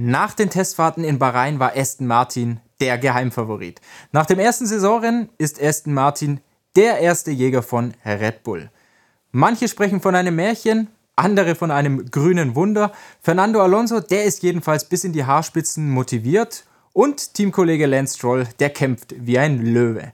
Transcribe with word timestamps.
Nach 0.00 0.32
den 0.32 0.48
Testfahrten 0.48 1.02
in 1.02 1.18
Bahrain 1.18 1.58
war 1.58 1.76
Aston 1.76 2.06
Martin 2.06 2.60
der 2.80 2.98
Geheimfavorit. 2.98 3.80
Nach 4.12 4.26
dem 4.26 4.38
ersten 4.38 4.64
Saisonrennen 4.64 5.28
ist 5.38 5.60
Aston 5.60 5.92
Martin 5.92 6.40
der 6.76 7.00
erste 7.00 7.32
Jäger 7.32 7.64
von 7.64 7.94
Red 8.04 8.44
Bull. 8.44 8.70
Manche 9.32 9.66
sprechen 9.66 10.00
von 10.00 10.14
einem 10.14 10.36
Märchen, 10.36 10.86
andere 11.16 11.56
von 11.56 11.72
einem 11.72 12.12
grünen 12.12 12.54
Wunder. 12.54 12.92
Fernando 13.22 13.60
Alonso, 13.60 13.98
der 13.98 14.22
ist 14.22 14.44
jedenfalls 14.44 14.84
bis 14.84 15.02
in 15.02 15.12
die 15.12 15.24
Haarspitzen 15.24 15.90
motiviert 15.90 16.64
und 16.92 17.34
Teamkollege 17.34 17.86
Lance 17.86 18.18
Stroll, 18.18 18.46
der 18.60 18.70
kämpft 18.70 19.16
wie 19.18 19.40
ein 19.40 19.60
Löwe. 19.64 20.12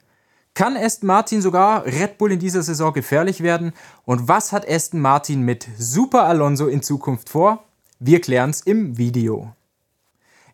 Kann 0.54 0.78
Aston 0.78 1.08
Martin 1.08 1.42
sogar 1.42 1.84
Red 1.84 2.16
Bull 2.16 2.32
in 2.32 2.38
dieser 2.38 2.62
Saison 2.62 2.94
gefährlich 2.94 3.42
werden? 3.42 3.74
Und 4.06 4.28
was 4.28 4.50
hat 4.50 4.66
Aston 4.66 5.00
Martin 5.00 5.42
mit 5.42 5.68
Super 5.76 6.24
Alonso 6.24 6.68
in 6.68 6.82
Zukunft 6.82 7.28
vor? 7.28 7.64
Wir 7.98 8.22
klären 8.22 8.48
es 8.48 8.62
im 8.62 8.96
Video. 8.96 9.52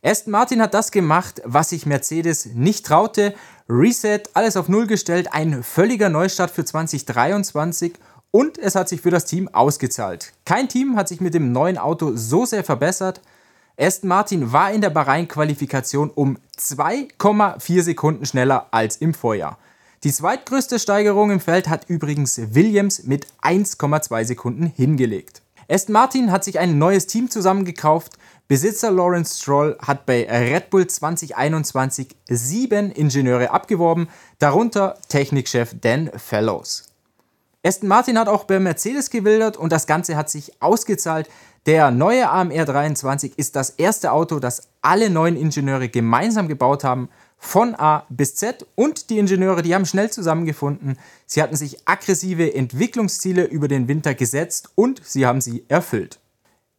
Aston 0.03 0.31
Martin 0.31 0.63
hat 0.63 0.73
das 0.73 0.93
gemacht, 0.93 1.43
was 1.45 1.71
sich 1.71 1.85
Mercedes 1.85 2.47
nicht 2.47 2.87
traute. 2.87 3.35
Reset, 3.69 4.23
alles 4.33 4.57
auf 4.57 4.69
Null 4.69 4.87
gestellt, 4.87 5.29
ein 5.33 5.63
völliger 5.63 6.09
Neustart 6.09 6.51
für 6.51 6.65
2023 6.65 7.93
und 8.31 8.57
es 8.57 8.75
hat 8.77 8.89
sich 8.89 9.03
für 9.03 9.11
das 9.11 9.27
Team 9.27 9.49
ausgezahlt. 9.49 10.33
Kein 10.47 10.71
Team 10.71 10.97
hat 10.97 11.09
sich 11.09 11.21
mit 11.21 11.35
dem 11.35 11.53
neuen 11.53 11.77
Auto 11.77 12.17
so 12.17 12.47
sehr 12.47 12.65
verbessert. 12.65 13.21
Aston 13.79 14.09
Martin 14.09 14.53
war 14.53 14.73
in 14.73 14.81
der 14.81 14.91
Bahrain-Qualifikation 14.91 16.11
um 16.11 16.39
2,4 16.59 17.83
Sekunden 17.83 18.25
schneller 18.25 18.69
als 18.71 18.97
im 18.97 19.13
Vorjahr. 19.13 19.59
Die 20.03 20.13
zweitgrößte 20.13 20.79
Steigerung 20.79 21.31
im 21.31 21.41
Feld 21.41 21.69
hat 21.69 21.91
übrigens 21.91 22.41
Williams 22.55 23.03
mit 23.05 23.27
1,2 23.43 24.25
Sekunden 24.25 24.65
hingelegt. 24.65 25.43
Aston 25.69 25.93
Martin 25.93 26.33
hat 26.33 26.43
sich 26.43 26.59
ein 26.59 26.79
neues 26.79 27.07
Team 27.07 27.31
zusammengekauft. 27.31 28.15
Besitzer 28.51 28.91
Lawrence 28.91 29.41
Stroll 29.41 29.79
hat 29.81 30.07
bei 30.07 30.27
Red 30.29 30.71
Bull 30.71 30.85
2021 30.85 32.17
sieben 32.29 32.91
Ingenieure 32.91 33.53
abgeworben, 33.53 34.09
darunter 34.41 34.99
Technikchef 35.09 35.77
Dan 35.81 36.11
Fellows. 36.17 36.89
Aston 37.65 37.89
Martin 37.89 38.19
hat 38.19 38.27
auch 38.27 38.43
bei 38.43 38.59
Mercedes 38.59 39.11
gewildert 39.11 39.57
und 39.57 39.71
das 39.71 39.87
Ganze 39.87 40.17
hat 40.17 40.31
sich 40.31 40.61
ausgezahlt. 40.61 41.31
Der 41.65 41.93
neue 41.93 42.29
AMR 42.29 42.65
23 42.65 43.39
ist 43.39 43.55
das 43.55 43.71
erste 43.71 44.11
Auto, 44.11 44.41
das 44.41 44.63
alle 44.83 45.11
neuen 45.11 45.37
Ingenieure 45.37 45.89
gemeinsam 45.89 46.49
gebaut 46.49 46.83
haben, 46.83 47.09
von 47.39 47.77
A 47.77 48.05
bis 48.09 48.35
Z. 48.35 48.67
Und 48.75 49.11
die 49.11 49.21
Ingenieure, 49.21 49.63
die 49.63 49.77
haben 49.77 49.87
schnell 49.87 50.11
zusammengefunden. 50.11 50.99
Sie 51.25 51.41
hatten 51.41 51.55
sich 51.55 51.87
aggressive 51.87 52.53
Entwicklungsziele 52.53 53.45
über 53.45 53.69
den 53.69 53.87
Winter 53.87 54.15
gesetzt 54.15 54.71
und 54.75 55.01
sie 55.05 55.25
haben 55.25 55.41
sie 55.41 55.65
erfüllt. 55.69 56.19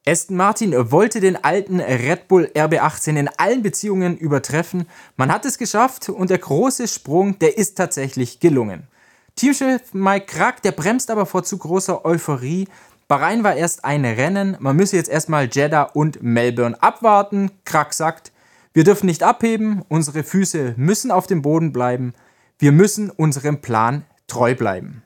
Aston 0.08 0.36
Martin 0.36 0.74
wollte 0.92 1.20
den 1.20 1.44
alten 1.44 1.80
Red 1.80 2.28
Bull 2.28 2.50
RB18 2.56 3.20
in 3.20 3.30
allen 3.38 3.62
Beziehungen 3.62 4.18
übertreffen. 4.18 4.88
Man 5.16 5.32
hat 5.32 5.46
es 5.46 5.60
geschafft 5.60 6.10
und 6.10 6.32
der 6.32 6.40
große 6.40 6.88
Sprung, 6.88 7.38
der 7.38 7.56
ist 7.58 7.78
tatsächlich 7.78 8.40
gelungen. 8.40 8.88
Teamchef 9.36 9.94
Mike 9.94 10.26
Krack, 10.26 10.64
der 10.64 10.72
bremst 10.72 11.12
aber 11.12 11.28
vor 11.28 11.44
zu 11.44 11.58
großer 11.60 12.04
Euphorie. 12.04 12.68
Bahrain 13.08 13.44
war 13.44 13.56
erst 13.56 13.86
ein 13.86 14.04
Rennen, 14.04 14.58
man 14.60 14.76
müsse 14.76 14.96
jetzt 14.96 15.10
erstmal 15.10 15.48
Jeddah 15.52 15.84
und 15.84 16.24
Melbourne 16.24 16.82
abwarten. 16.82 17.52
Krack 17.66 17.94
sagt, 17.94 18.32
wir 18.74 18.84
dürfen 18.84 19.06
nicht 19.06 19.22
abheben, 19.22 19.84
unsere 19.88 20.24
Füße 20.24 20.74
müssen 20.78 21.12
auf 21.12 21.28
dem 21.28 21.44
Boden 21.44 21.74
bleiben, 21.74 22.14
wir 22.58 22.72
müssen 22.72 23.12
unserem 23.12 23.62
Plan 23.62 24.04
treu 24.28 24.56
bleiben. 24.56 25.04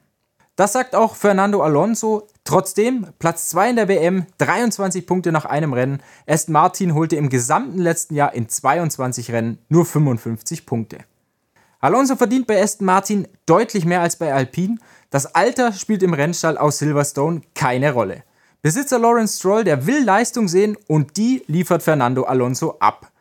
Das 0.55 0.71
sagt 0.71 0.95
auch 0.95 1.15
Fernando 1.15 1.61
Alonso. 1.61 2.27
Trotzdem 2.45 3.07
Platz 3.19 3.49
2 3.49 3.71
in 3.71 3.75
der 3.75 3.87
WM, 3.89 4.25
23 4.37 5.05
Punkte 5.05 5.31
nach 5.31 5.45
einem 5.45 5.73
Rennen. 5.73 6.01
Aston 6.27 6.53
Martin 6.53 6.93
holte 6.93 7.17
im 7.17 7.29
gesamten 7.29 7.79
letzten 7.79 8.15
Jahr 8.15 8.33
in 8.33 8.47
22 8.47 9.31
Rennen 9.31 9.57
nur 9.67 9.85
55 9.85 10.65
Punkte. 10.65 10.99
Alonso 11.81 12.15
verdient 12.15 12.47
bei 12.47 12.61
Aston 12.61 12.85
Martin 12.85 13.27
deutlich 13.45 13.85
mehr 13.85 14.01
als 14.01 14.15
bei 14.15 14.33
Alpine. 14.33 14.77
Das 15.09 15.35
Alter 15.35 15.73
spielt 15.73 16.03
im 16.03 16.13
Rennstall 16.13 16.57
aus 16.57 16.77
Silverstone 16.77 17.41
keine 17.53 17.91
Rolle. 17.91 18.23
Besitzer 18.61 18.97
Lawrence 18.97 19.37
Stroll, 19.37 19.63
der 19.63 19.85
will 19.85 20.03
Leistung 20.03 20.47
sehen 20.47 20.77
und 20.87 21.17
die 21.17 21.43
liefert 21.47 21.83
Fernando 21.83 22.23
Alonso 22.23 22.77
ab. 22.79 23.11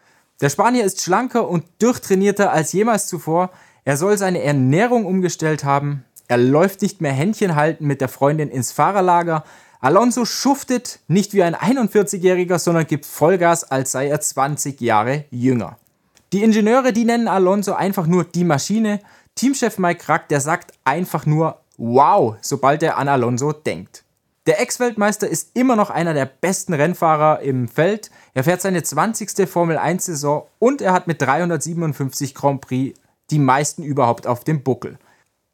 Der 0.41 0.51
Spanier 0.51 0.85
ist 0.85 1.03
schlanker 1.03 1.49
und 1.49 1.65
durchtrainierter 1.81 2.53
als 2.53 2.73
jemals 2.73 3.09
zuvor. 3.09 3.51
Er 3.85 3.97
soll 3.97 4.17
seine 4.17 4.43
Ernährung 4.43 5.05
umgestellt 5.05 5.65
haben. 5.65 6.05
Er 6.29 6.39
läuft 6.39 6.83
nicht 6.83 7.01
mehr 7.01 7.13
Händchen 7.13 7.55
halten 7.55 7.87
mit 7.87 8.01
der 8.01 8.09
Freundin 8.09 8.51
ins 8.51 8.73
Fahrerlager. 8.73 9.45
Alonso 9.81 10.25
schuftet 10.25 11.01
nicht 11.09 11.35
wie 11.35 11.43
ein 11.43 11.55
41-Jähriger, 11.55 12.59
sondern 12.59 12.87
gibt 12.87 13.05
Vollgas, 13.05 13.65
als 13.65 13.93
sei 13.93 14.09
er 14.09 14.21
20 14.21 14.81
Jahre 14.81 15.25
jünger. 15.31 15.79
Die 16.33 16.43
Ingenieure, 16.43 16.93
die 16.93 17.05
nennen 17.05 17.29
Alonso 17.29 17.75
einfach 17.75 18.07
nur 18.07 18.25
die 18.25 18.45
Maschine. 18.45 19.01
Teamchef 19.35 19.79
Mike 19.79 20.03
Krack, 20.03 20.29
der 20.29 20.41
sagt 20.41 20.73
einfach 20.85 21.27
nur 21.27 21.61
Wow, 21.77 22.37
sobald 22.41 22.83
er 22.83 22.97
an 22.97 23.09
Alonso 23.09 23.53
denkt. 23.53 24.05
Der 24.47 24.61
Ex-Weltmeister 24.61 25.27
ist 25.27 25.51
immer 25.55 25.75
noch 25.75 25.91
einer 25.91 26.13
der 26.13 26.27
besten 26.27 26.75
Rennfahrer 26.75 27.41
im 27.41 27.67
Feld. 27.67 28.11
Er 28.35 28.45
fährt 28.45 28.61
seine 28.61 28.83
20. 28.83 29.49
Formel 29.49 29.79
1-Saison 29.79 30.47
und 30.59 30.83
er 30.83 30.93
hat 30.93 31.07
mit 31.07 31.21
357 31.23 32.35
Grand 32.35 32.61
Prix 32.61 32.99
die 33.31 33.39
meisten 33.39 33.83
überhaupt 33.83 34.27
auf 34.27 34.45
dem 34.45 34.63
Buckel. 34.63 34.99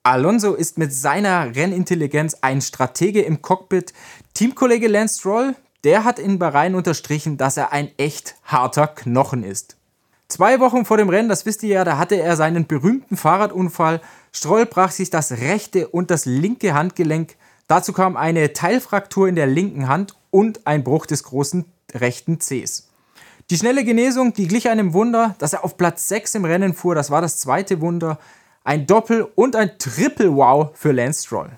Alonso 0.02 0.54
ist 0.54 0.78
mit 0.78 0.94
seiner 0.94 1.54
Rennintelligenz 1.54 2.38
ein 2.40 2.62
Stratege 2.62 3.20
im 3.20 3.42
Cockpit. 3.42 3.92
Teamkollege 4.32 4.88
Lance 4.88 5.18
Stroll, 5.18 5.54
der 5.84 6.04
hat 6.04 6.18
in 6.18 6.38
Bahrain 6.38 6.74
unterstrichen, 6.74 7.36
dass 7.36 7.58
er 7.58 7.72
ein 7.72 7.90
echt 7.98 8.36
harter 8.44 8.86
Knochen 8.86 9.44
ist. 9.44 9.76
Zwei 10.28 10.58
Wochen 10.58 10.86
vor 10.86 10.96
dem 10.96 11.10
Rennen, 11.10 11.28
das 11.28 11.44
wisst 11.44 11.62
ihr 11.64 11.74
ja, 11.74 11.84
da 11.84 11.98
hatte 11.98 12.14
er 12.14 12.36
seinen 12.36 12.66
berühmten 12.66 13.18
Fahrradunfall. 13.18 14.00
Stroll 14.32 14.64
brach 14.64 14.90
sich 14.90 15.10
das 15.10 15.32
rechte 15.32 15.88
und 15.88 16.10
das 16.10 16.24
linke 16.24 16.72
Handgelenk. 16.72 17.36
Dazu 17.66 17.92
kam 17.92 18.16
eine 18.16 18.54
Teilfraktur 18.54 19.28
in 19.28 19.34
der 19.34 19.48
linken 19.48 19.86
Hand 19.86 20.16
und 20.30 20.66
ein 20.66 20.82
Bruch 20.82 21.04
des 21.04 21.24
großen 21.24 21.66
rechten 21.92 22.38
Cs. 22.38 22.88
Die 23.50 23.58
schnelle 23.58 23.84
Genesung, 23.84 24.32
die 24.32 24.48
glich 24.48 24.70
einem 24.70 24.94
Wunder, 24.94 25.34
dass 25.38 25.52
er 25.52 25.62
auf 25.62 25.76
Platz 25.76 26.08
6 26.08 26.36
im 26.36 26.46
Rennen 26.46 26.72
fuhr, 26.72 26.94
das 26.94 27.10
war 27.10 27.20
das 27.20 27.38
zweite 27.38 27.82
Wunder 27.82 28.18
ein 28.70 28.86
Doppel- 28.86 29.26
und 29.34 29.56
ein 29.56 29.78
Triple-Wow 29.78 30.70
für 30.75 30.92
Lance 30.92 31.26
Stroll. 31.26 31.50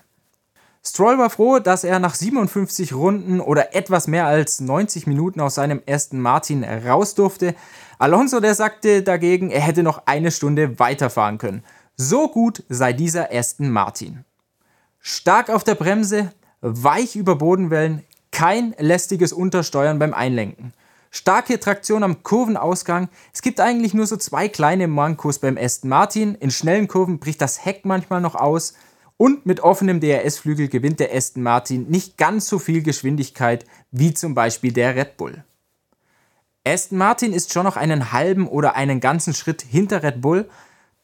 Stroll 0.83 1.19
war 1.19 1.29
froh, 1.29 1.59
dass 1.59 1.83
er 1.83 1.99
nach 1.99 2.15
57 2.15 2.91
Runden 2.91 3.39
oder 3.39 3.75
etwas 3.75 4.07
mehr 4.07 4.25
als 4.25 4.59
90 4.59 5.05
Minuten 5.05 5.39
aus 5.39 5.53
seinem 5.53 5.83
ersten 5.85 6.19
Martin 6.19 6.63
raus 6.63 7.13
durfte. 7.13 7.53
Alonso, 7.99 8.39
der 8.39 8.55
sagte 8.55 9.03
dagegen, 9.03 9.51
er 9.51 9.61
hätte 9.61 9.83
noch 9.83 10.07
eine 10.07 10.31
Stunde 10.31 10.79
weiterfahren 10.79 11.37
können. 11.37 11.63
So 11.97 12.29
gut 12.29 12.63
sei 12.67 12.93
dieser 12.93 13.31
Aston 13.31 13.69
Martin. 13.69 14.25
Stark 14.97 15.51
auf 15.51 15.63
der 15.63 15.75
Bremse, 15.75 16.31
weich 16.61 17.15
über 17.15 17.35
Bodenwellen, 17.35 18.01
kein 18.31 18.73
lästiges 18.79 19.33
Untersteuern 19.33 19.99
beim 19.99 20.15
Einlenken. 20.15 20.73
Starke 21.15 21.59
Traktion 21.59 22.01
am 22.01 22.23
Kurvenausgang. 22.23 23.07
Es 23.31 23.43
gibt 23.43 23.59
eigentlich 23.59 23.93
nur 23.93 24.07
so 24.07 24.17
zwei 24.17 24.49
kleine 24.49 24.87
Mankos 24.87 25.37
beim 25.37 25.59
Aston 25.59 25.87
Martin. 25.87 26.33
In 26.33 26.49
schnellen 26.49 26.87
Kurven 26.87 27.19
bricht 27.19 27.39
das 27.39 27.63
Heck 27.63 27.85
manchmal 27.85 28.19
noch 28.19 28.33
aus. 28.33 28.73
Und 29.17 29.45
mit 29.45 29.59
offenem 29.59 29.99
DRS-Flügel 29.99 30.69
gewinnt 30.69 30.99
der 30.99 31.13
Aston 31.13 31.43
Martin 31.43 31.87
nicht 31.87 32.17
ganz 32.17 32.47
so 32.47 32.57
viel 32.57 32.81
Geschwindigkeit 32.81 33.63
wie 33.91 34.15
zum 34.15 34.33
Beispiel 34.33 34.73
der 34.73 34.95
Red 34.95 35.15
Bull. 35.17 35.43
Aston 36.65 36.97
Martin 36.97 37.31
ist 37.31 37.53
schon 37.53 37.65
noch 37.65 37.77
einen 37.77 38.11
halben 38.11 38.47
oder 38.47 38.75
einen 38.75 38.99
ganzen 38.99 39.35
Schritt 39.35 39.61
hinter 39.61 40.01
Red 40.01 40.19
Bull, 40.19 40.49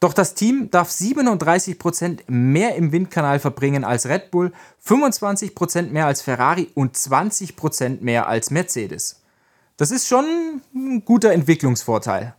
doch 0.00 0.12
das 0.12 0.34
Team 0.34 0.72
darf 0.72 0.90
37% 0.90 2.22
mehr 2.26 2.74
im 2.74 2.90
Windkanal 2.90 3.38
verbringen 3.38 3.84
als 3.84 4.06
Red 4.06 4.32
Bull, 4.32 4.50
25% 4.84 5.90
mehr 5.90 6.06
als 6.06 6.20
Ferrari 6.20 6.68
und 6.74 6.96
20% 6.96 8.00
mehr 8.00 8.26
als 8.26 8.50
Mercedes. 8.50 9.19
Das 9.80 9.90
ist 9.90 10.06
schon 10.06 10.60
ein 10.74 11.06
guter 11.06 11.32
Entwicklungsvorteil. 11.32 12.34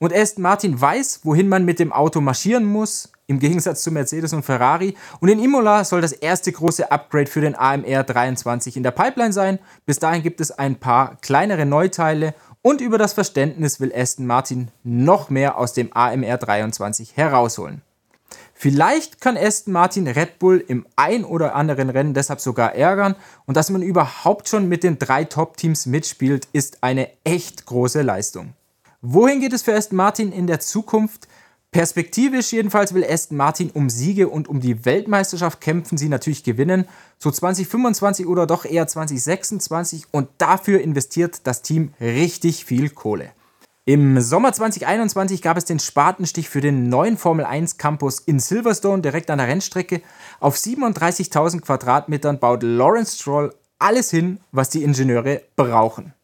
Und 0.00 0.12
Aston 0.12 0.42
Martin 0.42 0.78
weiß, 0.78 1.20
wohin 1.22 1.48
man 1.48 1.64
mit 1.64 1.78
dem 1.78 1.94
Auto 1.94 2.20
marschieren 2.20 2.66
muss, 2.66 3.10
im 3.26 3.38
Gegensatz 3.38 3.82
zu 3.82 3.90
Mercedes 3.90 4.34
und 4.34 4.42
Ferrari. 4.42 4.94
Und 5.18 5.30
in 5.30 5.42
Imola 5.42 5.84
soll 5.84 6.02
das 6.02 6.12
erste 6.12 6.52
große 6.52 6.92
Upgrade 6.92 7.30
für 7.30 7.40
den 7.40 7.54
AMR 7.54 8.04
23 8.04 8.76
in 8.76 8.82
der 8.82 8.90
Pipeline 8.90 9.32
sein. 9.32 9.60
Bis 9.86 9.98
dahin 9.98 10.22
gibt 10.22 10.42
es 10.42 10.50
ein 10.50 10.78
paar 10.78 11.16
kleinere 11.22 11.64
Neuteile 11.64 12.34
und 12.60 12.82
über 12.82 12.98
das 12.98 13.14
Verständnis 13.14 13.80
will 13.80 13.90
Aston 13.96 14.26
Martin 14.26 14.70
noch 14.82 15.30
mehr 15.30 15.56
aus 15.56 15.72
dem 15.72 15.90
AMR 15.94 16.36
23 16.36 17.16
herausholen. 17.16 17.80
Vielleicht 18.54 19.20
kann 19.20 19.36
Aston 19.36 19.72
Martin 19.72 20.06
Red 20.06 20.38
Bull 20.38 20.64
im 20.66 20.86
ein 20.96 21.24
oder 21.24 21.54
anderen 21.54 21.90
Rennen 21.90 22.14
deshalb 22.14 22.40
sogar 22.40 22.74
ärgern 22.74 23.16
und 23.46 23.56
dass 23.56 23.68
man 23.68 23.82
überhaupt 23.82 24.48
schon 24.48 24.68
mit 24.68 24.84
den 24.84 24.98
drei 24.98 25.24
Top-Teams 25.24 25.86
mitspielt, 25.86 26.48
ist 26.52 26.82
eine 26.82 27.08
echt 27.24 27.66
große 27.66 28.02
Leistung. 28.02 28.54
Wohin 29.02 29.40
geht 29.40 29.52
es 29.52 29.62
für 29.62 29.74
Aston 29.74 29.96
Martin 29.96 30.32
in 30.32 30.46
der 30.46 30.60
Zukunft? 30.60 31.28
Perspektivisch 31.72 32.52
jedenfalls 32.52 32.94
will 32.94 33.04
Aston 33.04 33.36
Martin 33.36 33.70
um 33.70 33.90
Siege 33.90 34.28
und 34.28 34.46
um 34.46 34.60
die 34.60 34.84
Weltmeisterschaft 34.84 35.60
kämpfen, 35.60 35.98
sie 35.98 36.08
natürlich 36.08 36.44
gewinnen. 36.44 36.86
So 37.18 37.32
2025 37.32 38.28
oder 38.28 38.46
doch 38.46 38.64
eher 38.64 38.86
2026 38.86 40.06
und 40.12 40.28
dafür 40.38 40.80
investiert 40.80 41.40
das 41.48 41.62
Team 41.62 41.92
richtig 42.00 42.64
viel 42.64 42.90
Kohle. 42.90 43.32
Im 43.86 44.18
Sommer 44.22 44.50
2021 44.50 45.42
gab 45.42 45.58
es 45.58 45.66
den 45.66 45.78
Spatenstich 45.78 46.48
für 46.48 46.62
den 46.62 46.88
neuen 46.88 47.18
Formel 47.18 47.44
1 47.44 47.76
Campus 47.76 48.18
in 48.18 48.40
Silverstone 48.40 49.02
direkt 49.02 49.30
an 49.30 49.36
der 49.36 49.46
Rennstrecke. 49.46 50.00
Auf 50.40 50.56
37.000 50.56 51.60
Quadratmetern 51.60 52.38
baut 52.38 52.62
Lawrence 52.62 53.18
Stroll 53.18 53.54
alles 53.78 54.10
hin, 54.10 54.40
was 54.52 54.70
die 54.70 54.84
Ingenieure 54.84 55.42
brauchen. 55.54 56.14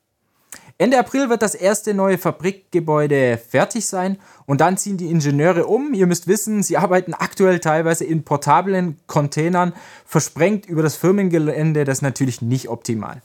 Ende 0.79 0.99
April 0.99 1.29
wird 1.29 1.43
das 1.43 1.55
erste 1.55 1.93
neue 1.93 2.17
Fabrikgebäude 2.17 3.37
fertig 3.37 3.85
sein 3.85 4.17
und 4.47 4.63
dann 4.63 4.79
ziehen 4.79 4.97
die 4.97 5.11
Ingenieure 5.11 5.67
um. 5.67 5.93
Ihr 5.93 6.07
müsst 6.07 6.29
wissen, 6.29 6.63
sie 6.63 6.79
arbeiten 6.79 7.13
aktuell 7.13 7.59
teilweise 7.59 8.07
in 8.07 8.25
portablen 8.25 8.99
Containern, 9.07 9.75
versprengt 10.07 10.65
über 10.65 10.83
das 10.83 10.97
Firmengelände, 10.97 11.85
das 11.85 11.99
ist 11.99 12.03
natürlich 12.03 12.41
nicht 12.41 12.71
optimal. 12.71 13.21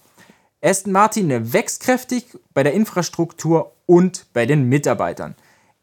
Aston 0.66 0.94
Martin 0.94 1.54
wächst 1.54 1.84
kräftig 1.84 2.26
bei 2.56 2.64
der 2.64 2.74
Infrastruktur 2.74 3.74
und 3.86 4.26
bei 4.34 4.48
den 4.48 4.68
Mitarbeitern. 4.68 5.36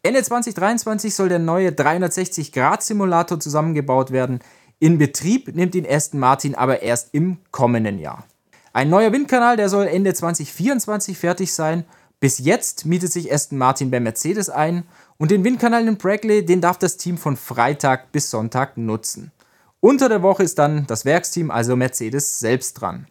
Ende 0.02 0.20
2023 0.20 1.14
soll 1.14 1.29
der 1.29 1.38
neue 1.38 1.70
360-Grad-Simulator 1.70 3.38
zusammengebaut 3.38 4.11
werden. 4.11 4.40
In 4.81 4.99
Betrieb 4.99 5.55
nimmt 5.55 5.76
ihn 5.76 5.87
Aston 5.88 6.19
Martin 6.19 6.56
aber 6.56 6.82
erst 6.82 7.11
im 7.14 7.37
kommenden 7.52 8.00
Jahr. 8.00 8.25
Ein 8.73 8.90
neuer 8.90 9.12
Windkanal, 9.12 9.56
der 9.56 9.69
soll 9.69 9.87
Ende 9.87 10.14
2024 10.14 11.17
fertig 11.17 11.55
sein. 11.55 11.84
Bis 12.19 12.40
jetzt 12.40 12.84
mietet 12.84 13.12
sich 13.12 13.32
Aston 13.32 13.58
Martin 13.58 13.93
bei 13.93 14.00
Mercedes 14.00 14.50
ein 14.50 14.82
und 15.17 15.31
den 15.31 15.44
Windkanal 15.44 15.87
in 15.87 15.96
Brackley, 15.96 16.44
den 16.44 16.61
darf 16.61 16.79
das 16.79 16.96
Team 16.96 17.19
von 17.19 17.37
Freitag 17.37 18.11
bis 18.11 18.31
Sonntag 18.31 18.76
nutzen. 18.76 19.31
Unter 19.79 20.08
der 20.08 20.23
Woche 20.23 20.43
ist 20.43 20.58
dann 20.58 20.88
das 20.88 21.05
Werksteam, 21.05 21.52
also 21.52 21.76
Mercedes, 21.76 22.40
selbst 22.40 22.81
dran. 22.81 23.06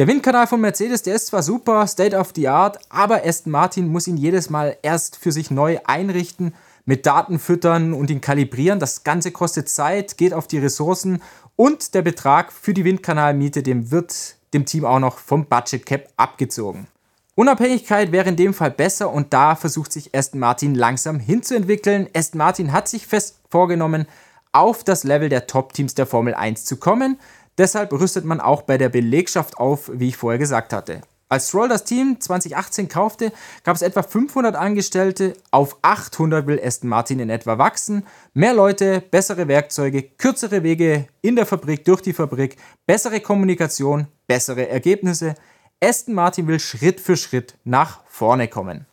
Der 0.00 0.06
Windkanal 0.06 0.46
von 0.46 0.62
Mercedes, 0.62 1.02
der 1.02 1.14
ist 1.14 1.26
zwar 1.26 1.42
super, 1.42 1.86
State 1.86 2.16
of 2.16 2.32
the 2.34 2.48
Art, 2.48 2.78
aber 2.88 3.22
Aston 3.22 3.52
Martin 3.52 3.88
muss 3.88 4.06
ihn 4.06 4.16
jedes 4.16 4.48
Mal 4.48 4.78
erst 4.80 5.18
für 5.18 5.30
sich 5.30 5.50
neu 5.50 5.78
einrichten, 5.84 6.54
mit 6.86 7.04
Daten 7.04 7.38
füttern 7.38 7.92
und 7.92 8.08
ihn 8.08 8.22
kalibrieren. 8.22 8.80
Das 8.80 9.04
Ganze 9.04 9.30
kostet 9.30 9.68
Zeit, 9.68 10.16
geht 10.16 10.32
auf 10.32 10.46
die 10.46 10.56
Ressourcen 10.56 11.20
und 11.54 11.94
der 11.94 12.00
Betrag 12.00 12.50
für 12.50 12.72
die 12.72 12.86
Windkanalmiete, 12.86 13.62
dem 13.62 13.90
wird 13.90 14.36
dem 14.54 14.64
Team 14.64 14.86
auch 14.86 15.00
noch 15.00 15.18
vom 15.18 15.44
Budget 15.44 15.84
Cap 15.84 16.08
abgezogen. 16.16 16.86
Unabhängigkeit 17.34 18.10
wäre 18.10 18.30
in 18.30 18.36
dem 18.36 18.54
Fall 18.54 18.70
besser 18.70 19.12
und 19.12 19.34
da 19.34 19.54
versucht 19.54 19.92
sich 19.92 20.14
Aston 20.14 20.40
Martin 20.40 20.74
langsam 20.74 21.20
hinzuentwickeln. 21.20 22.08
Aston 22.16 22.38
Martin 22.38 22.72
hat 22.72 22.88
sich 22.88 23.06
fest 23.06 23.40
vorgenommen, 23.50 24.06
auf 24.52 24.82
das 24.82 25.04
Level 25.04 25.28
der 25.28 25.46
Top-Teams 25.46 25.94
der 25.94 26.06
Formel 26.06 26.34
1 26.34 26.64
zu 26.64 26.76
kommen. 26.76 27.18
Deshalb 27.58 27.92
rüstet 27.92 28.24
man 28.24 28.40
auch 28.40 28.62
bei 28.62 28.78
der 28.78 28.88
Belegschaft 28.88 29.58
auf, 29.58 29.90
wie 29.92 30.08
ich 30.08 30.16
vorher 30.16 30.38
gesagt 30.38 30.72
hatte. 30.72 31.02
Als 31.30 31.48
Stroll 31.48 31.68
das 31.68 31.84
Team 31.84 32.20
2018 32.20 32.88
kaufte, 32.88 33.32
gab 33.62 33.76
es 33.76 33.82
etwa 33.82 34.02
500 34.02 34.56
Angestellte. 34.56 35.34
Auf 35.52 35.76
800 35.82 36.44
will 36.48 36.60
Aston 36.60 36.90
Martin 36.90 37.20
in 37.20 37.30
etwa 37.30 37.56
wachsen. 37.56 38.04
Mehr 38.34 38.52
Leute, 38.52 39.00
bessere 39.00 39.46
Werkzeuge, 39.46 40.02
kürzere 40.02 40.64
Wege 40.64 41.06
in 41.22 41.36
der 41.36 41.46
Fabrik, 41.46 41.84
durch 41.84 42.00
die 42.00 42.12
Fabrik, 42.12 42.56
bessere 42.84 43.20
Kommunikation, 43.20 44.08
bessere 44.26 44.68
Ergebnisse. 44.68 45.36
Aston 45.80 46.14
Martin 46.14 46.48
will 46.48 46.58
Schritt 46.58 47.00
für 47.00 47.16
Schritt 47.16 47.54
nach 47.62 48.00
vorne 48.08 48.48
kommen. 48.48 48.86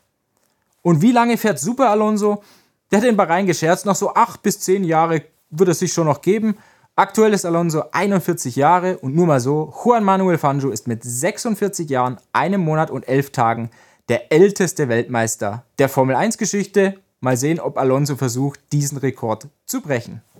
Und 0.83 1.01
wie 1.01 1.11
lange 1.11 1.37
fährt 1.37 1.59
Super 1.59 1.89
Alonso? 1.89 2.43
Der 2.91 2.99
hat 2.99 3.07
in 3.07 3.17
Bahrain 3.17 3.47
gescherzt, 3.47 3.87
noch 3.87 3.95
so 3.95 4.13
8 4.13 4.43
bis 4.43 4.59
10 4.59 4.83
Jahre 4.83 5.23
wird 5.49 5.69
es 5.69 5.79
sich 5.79 5.91
schon 5.91 6.05
noch 6.05 6.21
geben. 6.21 6.55
Aktuell 6.99 7.33
ist 7.33 7.45
Alonso 7.45 7.83
41 7.91 8.55
Jahre 8.55 8.97
und 8.97 9.13
nur 9.13 9.27
mal 9.27 9.39
so, 9.39 9.71
Juan 9.85 10.03
Manuel 10.03 10.39
Fangio 10.39 10.71
ist 10.71 10.87
mit 10.87 11.03
46 11.03 11.87
Jahren, 11.91 12.17
einem 12.33 12.61
Monat 12.61 12.89
und 12.89 13.07
elf 13.07 13.29
Tagen 13.29 13.69
der 14.09 14.31
älteste 14.31 14.89
Weltmeister 14.89 15.63
der 15.77 15.89
Formel 15.89 16.15
1-Geschichte. 16.15 16.95
Mal 17.19 17.37
sehen, 17.37 17.59
ob 17.59 17.77
Alonso 17.77 18.15
versucht, 18.15 18.59
diesen 18.71 18.97
Rekord 18.97 19.47
zu 19.67 19.81
brechen. 19.81 20.23